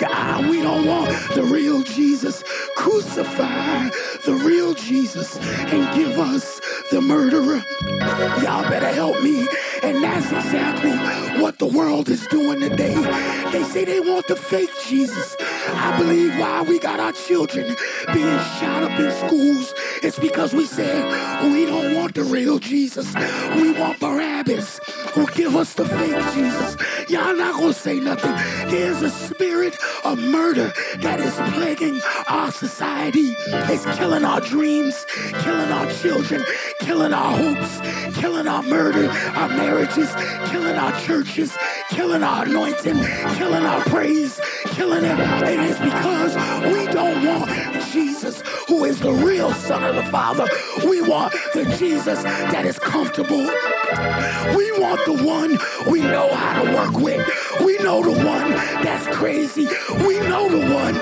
[0.00, 2.42] God, we don't want the real Jesus.
[2.76, 3.88] Crucify
[4.24, 7.62] the real Jesus and give us the murderer.
[8.42, 9.46] Y'all better help me.
[9.82, 10.92] And that's exactly
[11.40, 12.94] what the world is doing today.
[13.52, 15.36] They say they want the fake Jesus.
[15.68, 17.76] I believe why we got our children
[18.12, 23.14] being shot up in schools it's because we said we don't want the real Jesus.
[23.54, 24.80] We want Barabbas
[25.14, 26.76] who give us the fake Jesus.
[27.08, 28.32] Y'all not gonna say nothing.
[28.68, 33.36] There's a spirit of murder that is plaguing our society.
[33.70, 35.06] It's killing our dreams,
[35.44, 36.42] killing our children,
[36.80, 40.10] killing our hopes, killing our murder, our marriages,
[40.50, 41.56] killing our churches,
[41.90, 42.98] killing our anointing,
[43.36, 45.18] killing our praise, killing it.
[45.52, 46.34] And it's because
[46.72, 47.50] we don't want
[47.92, 50.46] Jesus, who is the real Son of the Father.
[50.88, 53.44] We want the Jesus that is comfortable.
[54.56, 55.58] We want the one
[55.92, 57.26] we know how to work with.
[57.60, 58.50] We know the one
[58.82, 59.66] that's crazy.
[60.06, 60.94] We know the one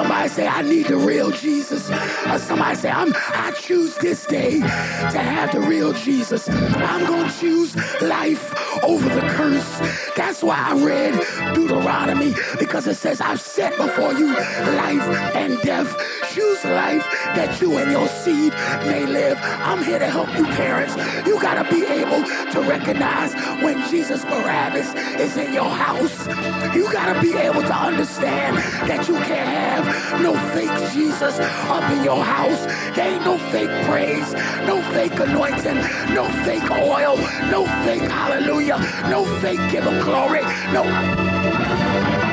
[0.00, 1.90] Somebody say, I need the real Jesus.
[1.90, 6.48] Or somebody say, I'm, I choose this day to have the real Jesus.
[6.48, 9.78] I'm going to choose life over the curse.
[10.16, 15.94] That's why I read Deuteronomy because it says, I've set before you life and death.
[16.34, 18.52] Choose life that you and your seed
[18.86, 19.36] may live.
[19.42, 20.94] I'm here to help you, parents.
[21.26, 26.28] You got to be able to recognize when Jesus Barabbas is in your house.
[26.72, 31.90] You got to be able to understand that you can't have no fake Jesus up
[31.90, 32.64] in your house.
[32.94, 34.32] There ain't no fake praise,
[34.66, 35.78] no fake anointing,
[36.14, 37.16] no fake oil,
[37.50, 38.78] no fake hallelujah,
[39.10, 42.29] no fake give him glory, no.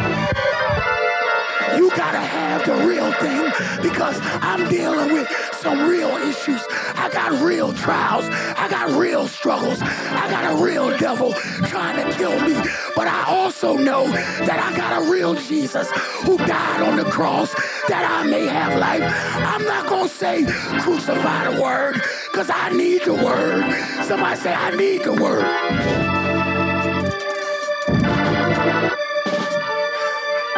[1.78, 5.30] You gotta have the real thing because I'm dealing with
[5.62, 6.62] some real issues.
[6.96, 8.26] I got real trials.
[8.58, 9.80] I got real struggles.
[9.82, 11.34] I got a real devil
[11.68, 12.56] trying to kill me.
[12.96, 15.90] But I also know that I got a real Jesus
[16.26, 17.54] who died on the cross
[17.88, 19.04] that I may have life.
[19.04, 20.46] I'm not to say
[20.82, 24.06] crucify the word because I need the word.
[24.06, 26.27] Somebody say, I need the word.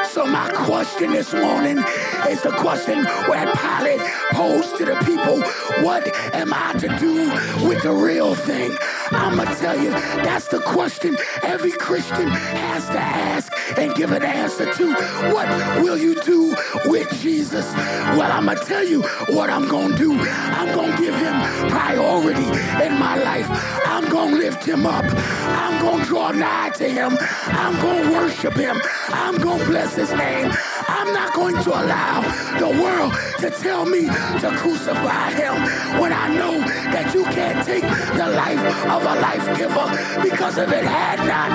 [0.09, 1.77] So my question this morning
[2.27, 5.39] is the question where Pilate posed to the people,
[5.85, 8.75] what am I to do with the real thing?
[9.11, 14.73] I'ma tell you, that's the question every Christian has to ask and give an answer
[14.73, 14.93] to.
[15.31, 15.47] What
[15.83, 17.71] will you do with Jesus?
[18.17, 20.17] Well, I'ma tell you what I'm gonna do.
[20.19, 22.45] I'm gonna give him priority
[22.83, 23.47] in my life.
[24.09, 25.05] I'm gonna lift him up.
[25.05, 27.15] I'm gonna draw nigh to him.
[27.45, 28.81] I'm gonna worship him.
[29.09, 30.51] I'm gonna bless his name.
[30.87, 32.21] I'm not going to allow
[32.57, 35.53] the world to tell me to crucify him
[36.01, 40.71] when I know that you can't take the life of a life giver because if
[40.71, 41.51] it had not.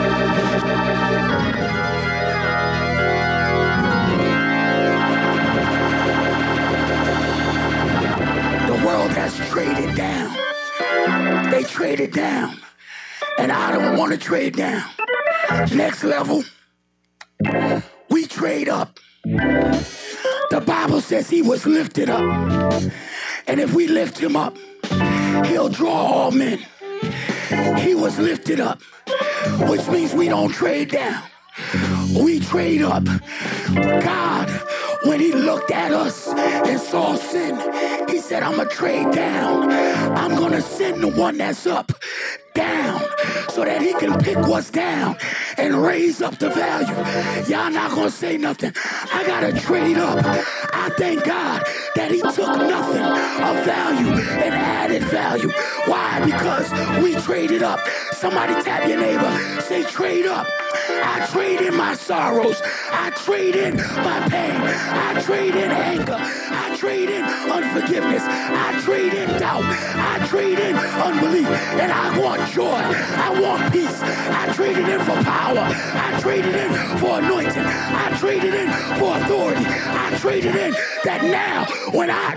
[8.68, 10.44] The world has traded down.
[11.50, 12.56] They traded down.
[13.38, 14.88] And I don't want to trade down.
[15.74, 16.44] Next level,
[18.08, 18.98] we trade up.
[19.24, 22.22] The Bible says he was lifted up.
[23.46, 24.56] And if we lift him up,
[25.46, 26.64] he'll draw all men.
[27.78, 28.80] He was lifted up,
[29.68, 31.22] which means we don't trade down.
[32.14, 33.04] We trade up.
[33.74, 34.53] God,
[35.04, 37.56] when he looked at us and saw sin,
[38.08, 39.70] he said, I'm going to trade down.
[40.16, 41.92] I'm going to send the one that's up
[42.54, 43.00] down
[43.50, 45.16] so that he can pick what's down
[45.58, 46.94] and raise up the value.
[47.52, 48.72] Y'all not gonna say nothing.
[49.12, 50.18] I gotta trade up.
[50.72, 51.62] I thank God
[51.94, 55.50] that He took nothing of value and added value.
[55.86, 56.20] Why?
[56.24, 56.70] Because
[57.02, 57.80] we traded up.
[58.12, 59.60] Somebody tap your neighbor.
[59.62, 60.46] Say trade up.
[60.88, 62.60] I trade in my sorrows.
[62.90, 64.60] I trade in my pain.
[64.60, 66.18] I trade in anger.
[66.84, 68.22] I trade in unforgiveness.
[68.26, 69.64] I trade in doubt.
[69.64, 71.46] I trade in unbelief.
[71.46, 72.76] And I want joy.
[72.76, 74.02] I want peace.
[74.02, 75.64] I trade it in for power.
[75.64, 77.64] I trade it in for anointing.
[77.64, 79.64] I trade it in for authority.
[79.66, 80.72] I trade it in
[81.04, 81.64] that now
[81.98, 82.34] when I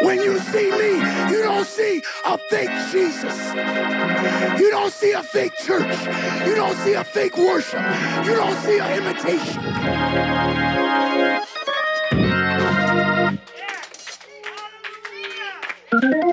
[0.00, 0.96] when you see me,
[1.30, 3.52] you don't see a fake Jesus.
[4.58, 5.94] You don't see a fake church.
[6.46, 7.82] You don't see a fake worship.
[8.24, 10.46] You don't see an imitation.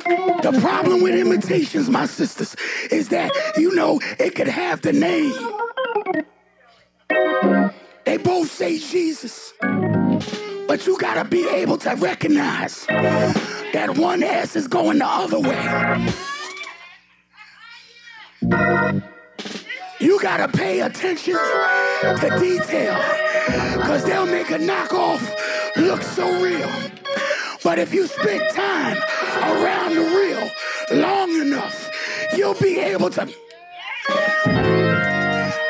[0.06, 2.56] The problem with imitations, my sisters,
[2.92, 5.34] is that you know it could have the name.
[8.06, 9.54] They both say Jesus.
[10.68, 16.12] But you gotta be able to recognize that one S is going the other way.
[20.00, 22.98] You gotta pay attention to detail,
[23.78, 25.22] because they'll make a knockoff
[25.78, 26.70] look so real.
[27.64, 28.98] But if you spend time
[29.42, 31.90] around the real long enough,
[32.36, 33.34] you'll be able to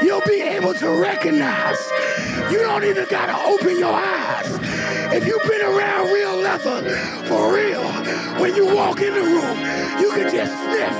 [0.01, 1.77] you'll be able to recognize.
[2.51, 6.89] You don't even gotta open your eyes if you've been around real leather,
[7.25, 7.83] for real,
[8.39, 9.57] when you walk in the room,
[9.99, 10.93] you can just sniff.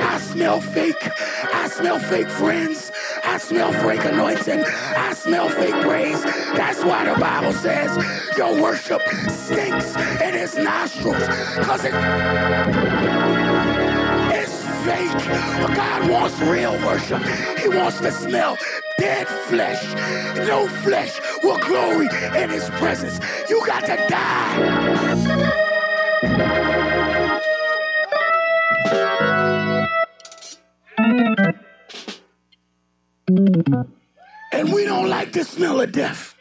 [0.00, 1.08] I smell fake.
[1.54, 2.92] I smell fake friends.
[3.24, 4.64] I smell fake anointing.
[4.64, 6.22] I smell fake praise.
[6.54, 7.90] That's why the Bible says
[8.36, 11.26] your worship stinks in his nostrils.
[11.56, 11.92] Because it
[14.84, 15.12] fake.
[15.60, 17.22] But God wants real worship.
[17.58, 18.56] He wants to smell
[18.98, 19.82] dead flesh.
[20.46, 23.20] No flesh will glory in his presence.
[23.48, 25.52] You got to die.
[34.52, 36.34] And we don't like the smell of death.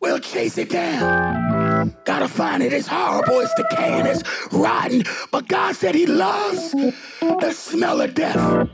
[0.00, 1.55] We'll chase it down.
[2.04, 2.72] Gotta find it.
[2.72, 3.40] It's horrible.
[3.40, 4.06] It's decaying.
[4.06, 4.22] It's
[4.52, 5.04] rotten.
[5.30, 6.72] But God said He loves
[7.20, 8.68] the smell of death.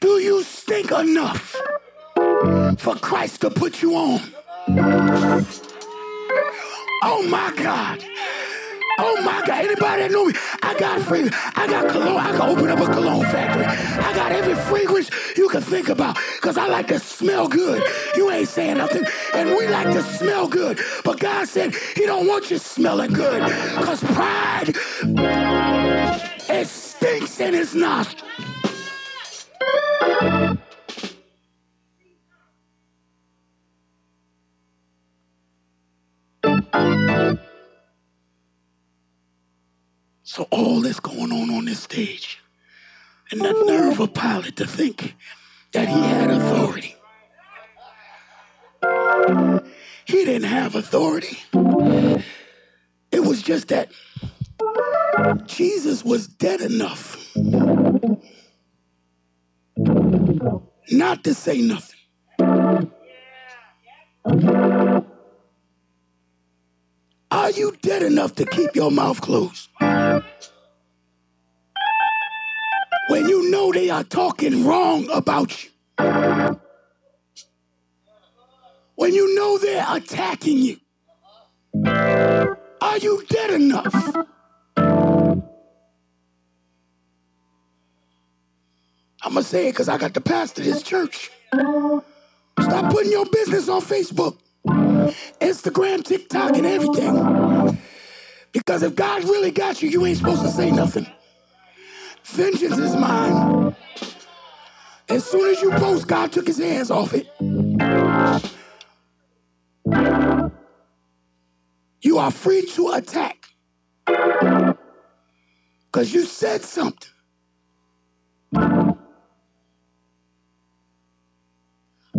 [0.00, 1.56] Do you stink enough
[2.78, 4.20] for Christ to put you on?
[7.02, 8.04] Oh my God.
[8.98, 11.30] Oh my God, anybody that know me, I got free.
[11.54, 12.18] I got cologne.
[12.18, 13.64] I can open up a cologne factory.
[13.64, 17.84] I got every fragrance you can think about because I like to smell good.
[18.16, 19.04] You ain't saying nothing.
[19.34, 20.80] And we like to smell good.
[21.04, 23.44] But God said he don't want you smelling good
[23.78, 24.74] because pride,
[26.48, 28.24] it stinks in his nostrils.
[40.38, 42.38] So all that's going on on this stage,
[43.32, 45.16] and the nerve of Pilate to think
[45.72, 46.94] that he had authority.
[50.04, 51.38] He didn't have authority.
[53.10, 53.90] It was just that
[55.46, 57.16] Jesus was dead enough
[60.92, 61.98] not to say nothing.
[67.32, 69.68] Are you dead enough to keep your mouth closed?
[73.08, 75.70] When you know they are talking wrong about you.
[78.96, 80.76] When you know they're attacking you.
[81.84, 83.94] Are you dead enough?
[89.22, 91.30] I'm going to say it because I got the pastor this church.
[91.52, 94.38] Stop putting your business on Facebook,
[95.40, 97.47] Instagram, TikTok, and everything.
[98.58, 101.06] Because if God really got you, you ain't supposed to say nothing.
[102.24, 103.76] Vengeance is mine.
[105.08, 107.28] As soon as you post, God took his hands off it.
[112.02, 113.46] You are free to attack.
[114.06, 114.76] Because
[116.12, 117.10] you said something.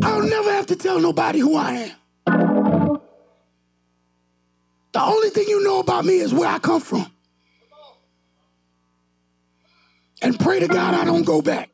[0.01, 1.98] I'll never have to tell nobody who I am.
[4.91, 7.05] The only thing you know about me is where I come from.
[10.21, 11.69] And pray to God I don't go back.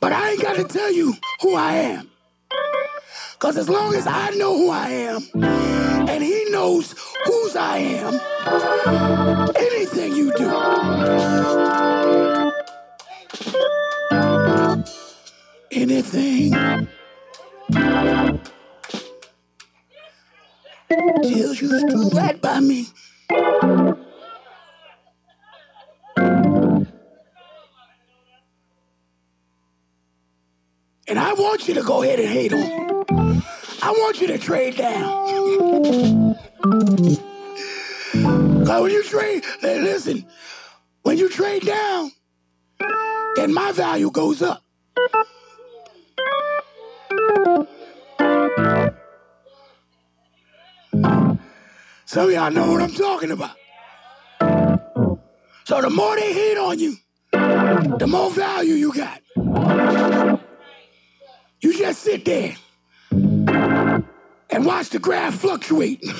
[0.00, 2.10] But I ain't got to tell you who I am.
[3.34, 5.22] Because as long as I know who I am
[6.08, 8.20] and he knows whose I am,
[9.56, 10.50] anything you do.
[15.70, 16.52] Anything
[20.90, 22.86] tells you to do right by me.
[31.08, 33.42] And I want you to go ahead and hate on.
[33.82, 36.36] I want you to trade down.
[38.66, 40.26] Cause when you trade, listen,
[41.02, 42.12] when you trade down,
[43.36, 44.62] then my value goes up.
[52.10, 53.54] Some of y'all know what I'm talking about.
[55.64, 56.96] So the more they hate on you,
[57.30, 59.20] the more value you got.
[61.60, 62.56] You just sit there
[64.50, 66.02] and watch the graph fluctuate.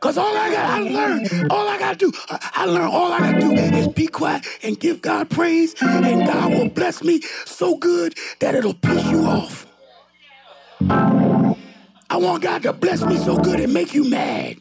[0.00, 3.38] Cause all I got, I learn, all I gotta do, I learn, all I gotta
[3.38, 8.14] do is be quiet and give God praise, and God will bless me so good
[8.40, 9.66] that it'll piss you off.
[10.90, 14.56] I want God to bless me so good and make you mad.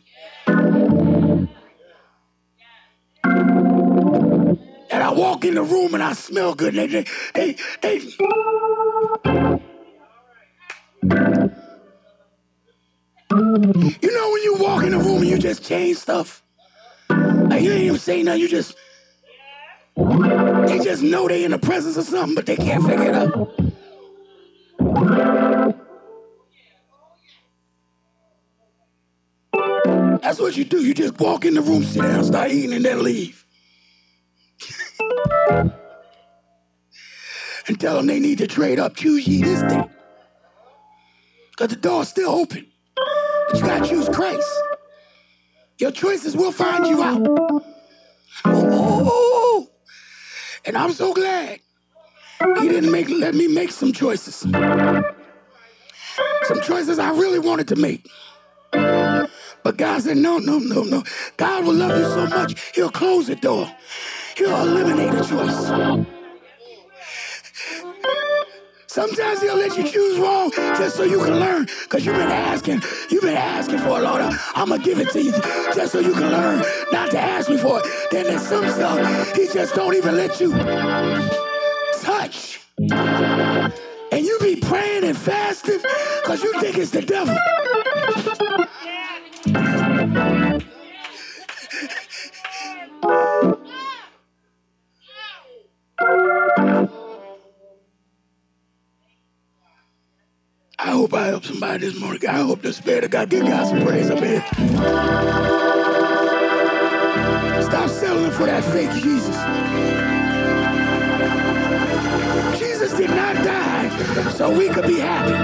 [4.91, 6.75] And I walk in the room and I smell good.
[6.75, 8.11] And they, they, they, they
[14.01, 16.43] You know when you walk in the room and you just change stuff?
[17.35, 18.75] Like you ain't even say nothing, you just
[20.67, 23.49] they just know they in the presence of something, but they can't figure it out.
[30.21, 30.83] That's what you do.
[30.83, 33.45] You just walk in the room, sit down, start eating, and then leave.
[37.67, 38.95] and tell them they need to trade up.
[38.95, 39.83] Choose ye this day.
[41.51, 42.67] Because the door's still open.
[42.95, 44.47] But you gotta choose Christ.
[45.79, 47.27] Your choices will find you out.
[48.45, 49.67] Oh,
[50.65, 51.59] and I'm so glad
[52.59, 54.35] he didn't make let me make some choices.
[54.35, 54.53] Some
[56.61, 58.07] choices I really wanted to make.
[59.71, 61.01] But God said, no, no, no, no.
[61.37, 63.73] God will love you so much, he'll close the door.
[64.35, 66.05] He'll eliminate a choice.
[68.87, 71.67] Sometimes he'll let you choose wrong just so you can learn.
[71.83, 74.99] Because you've been asking, you've been asking for a lot of, I'm going to give
[74.99, 75.31] it to you
[75.73, 76.61] just so you can learn
[76.91, 77.85] not to ask me for it.
[78.11, 80.51] Then there's some stuff he just don't even let you
[82.01, 82.59] touch.
[84.11, 85.79] And you be praying and fasting
[86.23, 87.37] because you think it's the devil.
[89.45, 90.59] I
[100.79, 102.27] hope I help somebody this morning.
[102.27, 104.43] I hope the Spirit of God give God some praise up here.
[107.63, 109.37] Stop settling for that fake Jesus.
[112.59, 113.80] Jesus did not die
[114.31, 115.35] so we could be happy.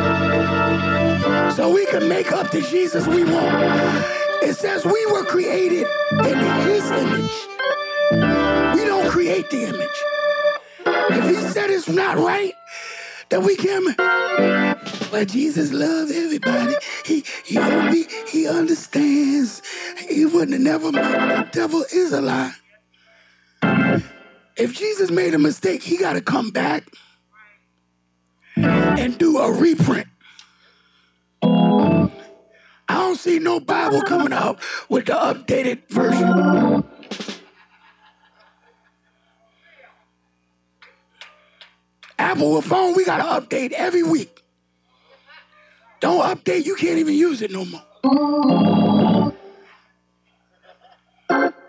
[1.55, 3.55] So we could make up the Jesus we want.
[4.43, 7.31] It says we were created in his image.
[8.75, 9.97] We don't create the image.
[10.85, 12.53] If he said it's not right,
[13.29, 13.95] then we can
[15.11, 16.75] but Jesus loves everybody.
[17.05, 19.61] He he he understands.
[20.07, 22.53] He wouldn't have never the devil is a lie.
[24.55, 26.83] If Jesus made a mistake, he gotta come back
[28.97, 30.07] and do a reprint.
[31.43, 32.09] I
[32.89, 36.83] don't see no Bible coming out with the updated version.
[42.17, 44.43] Apple phone, we gotta update every week.
[45.99, 47.83] Don't update, you can't even use it no more.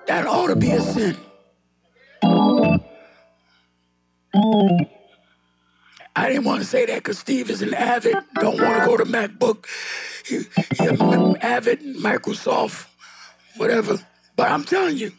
[0.06, 1.16] That ought to be a sin.
[6.18, 8.96] I didn't want to say that because Steve is an avid, don't want to go
[8.96, 9.66] to MacBook.
[10.26, 10.38] He,
[10.76, 10.88] he
[11.40, 12.86] avid Microsoft,
[13.56, 14.00] whatever.
[14.34, 15.12] But I'm telling you,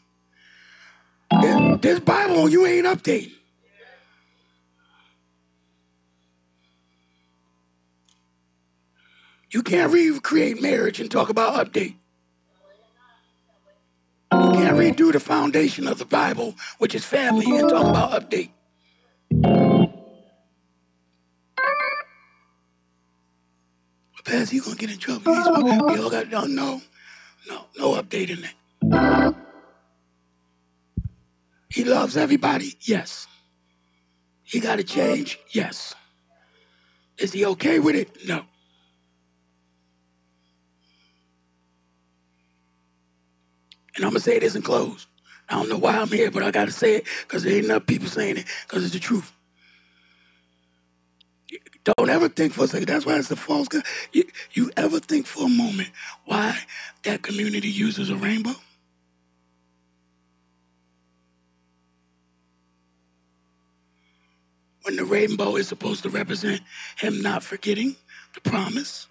[1.39, 3.31] this, this Bible you ain't updating.
[9.51, 11.95] You can't recreate marriage and talk about update.
[14.33, 18.49] You can't redo the foundation of the Bible, which is family, and talk about update.
[24.30, 25.34] Pastor, you gonna get in trouble.
[25.34, 26.82] We all got no, no,
[27.47, 29.36] no, no update in that.
[31.69, 33.25] He loves everybody, yes.
[34.43, 35.95] He got to change, yes.
[37.17, 38.27] Is he okay with it?
[38.27, 38.43] No.
[43.95, 45.07] And I'm gonna say this and close.
[45.49, 47.88] I don't know why I'm here, but I gotta say it because there ain't enough
[47.88, 49.34] people saying it because it's the truth.
[51.85, 52.87] Don't ever think for a second.
[52.87, 53.83] That's why it's the false God.
[54.13, 55.89] You, you ever think for a moment
[56.25, 56.57] why
[57.03, 58.55] that community uses a rainbow?
[64.83, 66.61] When the rainbow is supposed to represent
[66.97, 67.97] him not forgetting
[68.35, 69.09] the promise.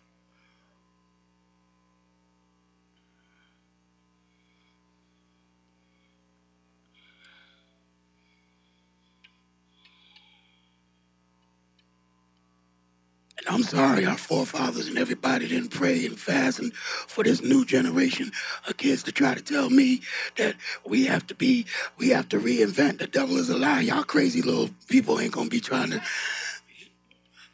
[13.50, 18.32] I'm sorry, our forefathers and everybody didn't pray and fast and for this new generation
[18.68, 20.02] of kids to try to tell me
[20.36, 21.66] that we have to be,
[21.98, 22.98] we have to reinvent.
[22.98, 23.82] The devil is a lie.
[23.82, 26.02] Y'all crazy little people ain't gonna be trying to.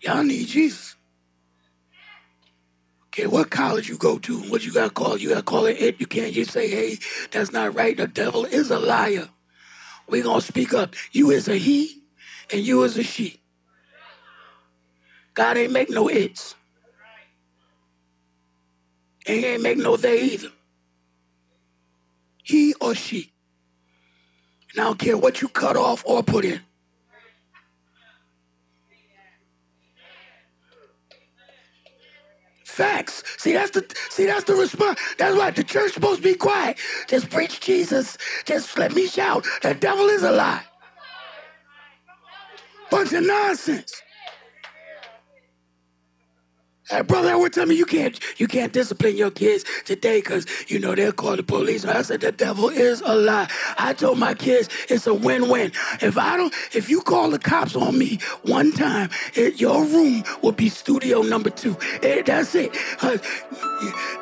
[0.01, 0.97] Y'all need Jesus.
[3.09, 6.01] Okay, what college you go to, what you gotta call, you gotta call it it.
[6.01, 6.99] You can't just say, hey,
[7.33, 7.97] that's not right.
[7.97, 9.29] The devil is a liar.
[10.09, 10.95] we gonna speak up.
[11.13, 12.03] You is a he
[12.53, 13.41] and you is a she.
[15.35, 16.55] God ain't make no it's.
[19.27, 20.49] And he ain't make no they either.
[22.43, 23.33] He or she.
[24.73, 26.61] And I don't care what you cut off or put in.
[32.65, 33.23] Facts.
[33.39, 34.99] See, that's the see, that's the response.
[35.17, 36.77] That's why the church supposed to be quiet.
[37.07, 38.19] Just preach Jesus.
[38.45, 39.47] Just let me shout.
[39.63, 40.63] The devil is a lie.
[42.91, 43.94] Bunch of nonsense.
[46.91, 50.79] Hey, brother would tell me you can't you can't discipline your kids today because you
[50.79, 51.87] know they'll call the police.
[51.87, 53.49] I said the devil is a lie.
[53.79, 55.73] I told my kids it's a win-win.
[56.03, 60.25] If I don't, if you call the cops on me one time, it, your room
[60.43, 61.75] will be studio number two.
[62.03, 62.77] It, that's it.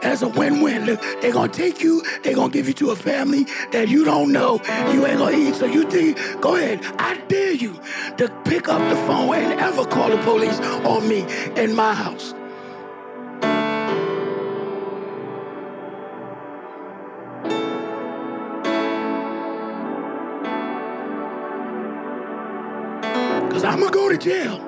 [0.01, 0.87] That's a win-win.
[1.21, 2.05] They're gonna take you.
[2.23, 3.43] They're gonna give you to a family
[3.73, 4.61] that you don't know.
[4.93, 5.57] You ain't gonna eat.
[5.57, 6.81] So you think, go ahead.
[7.01, 7.81] I dare you
[8.19, 11.27] to pick up the phone and ever call the police on me
[11.61, 12.35] in my house.
[24.13, 24.59] To jail.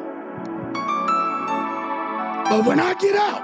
[2.48, 3.42] But when I get out,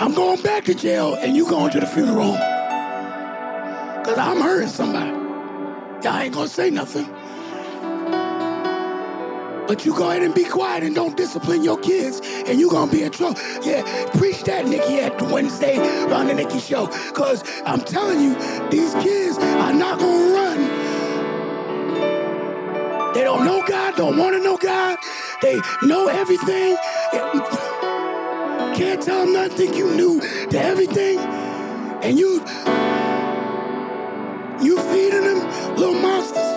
[0.00, 2.32] I'm going back to jail and you going to the funeral.
[3.98, 5.10] Because I'm hurting somebody.
[6.04, 7.08] Y'all ain't going to say nothing.
[9.66, 12.92] But you go ahead and be quiet and don't discipline your kids, and you gonna
[12.92, 13.40] be in trouble.
[13.62, 13.82] Yeah,
[14.18, 15.78] preach that, Nikki, at Wednesday
[16.12, 16.88] on the Nikki Show.
[17.14, 18.34] Cause I'm telling you,
[18.68, 20.73] these kids are not gonna run
[23.14, 24.98] they don't know God, don't want to know God.
[25.40, 26.76] They know everything.
[28.74, 29.72] Can't tell them nothing.
[29.74, 31.18] You knew to everything.
[31.18, 32.44] And you
[34.60, 36.54] you feeding them little monsters.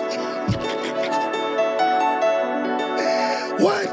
[3.62, 3.86] what?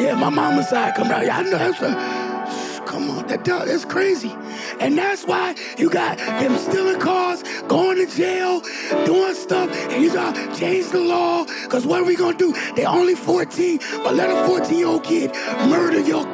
[0.00, 1.24] Yeah, my mama's side come out.
[1.24, 4.36] Yeah, I know that's a come on, that that's crazy.
[4.82, 8.60] And that's why you got them stealing cars, going to jail,
[9.06, 11.44] doing stuff, and you got to change the law.
[11.44, 12.52] Because what are we to do?
[12.74, 15.32] They're only 14, but let a 14 year old kid
[15.68, 16.26] murder your.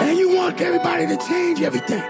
[0.00, 2.02] And you want everybody to change everything.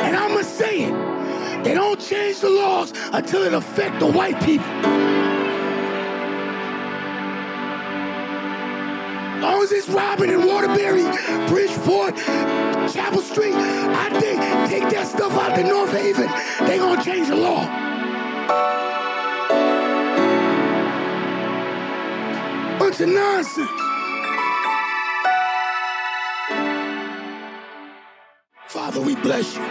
[0.00, 1.64] And I'm going to say it.
[1.64, 5.33] They don't change the laws until it affect the white people.
[9.44, 11.04] Long as it's Robin and Waterbury,
[11.48, 12.16] Bridgeport,
[12.92, 16.30] Chapel Street, I think take that stuff out to North Haven.
[16.66, 17.64] They gonna change the law.
[22.78, 23.70] Bunch of nonsense.
[28.68, 29.62] Father, we bless you.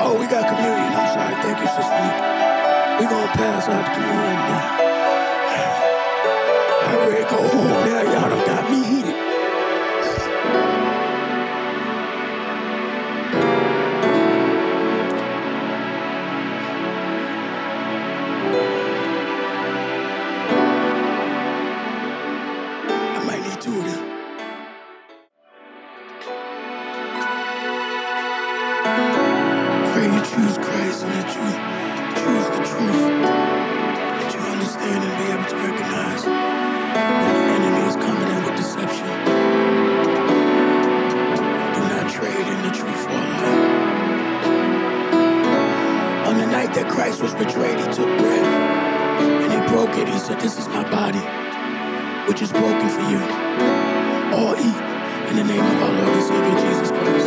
[0.00, 0.92] Oh, we got communion.
[0.98, 1.34] I'm sorry.
[1.42, 2.38] Thank you, Sister
[3.08, 4.87] going to pass out the communion now.
[6.88, 8.02] Home now.
[8.02, 9.27] Y'all done got me heated.
[47.18, 48.44] Jesus was betrayed, he took bread
[49.42, 50.06] and he broke it.
[50.06, 51.18] He said, This is my body,
[52.28, 53.18] which is broken for you.
[54.38, 57.17] All eat in the name of our Lord and Savior Jesus Christ.